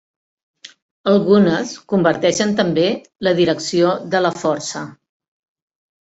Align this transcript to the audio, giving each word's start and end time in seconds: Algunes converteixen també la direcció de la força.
Algunes 1.09 1.73
converteixen 1.91 2.53
també 2.59 2.85
la 3.27 3.33
direcció 3.41 3.91
de 4.15 4.23
la 4.27 4.31
força. 4.45 4.83